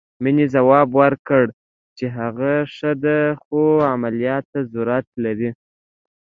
[0.23, 1.45] مينې ځواب ورکړ
[1.97, 3.61] چې هغه ښه ده خو
[3.93, 5.49] عمليات ته ضرورت لري.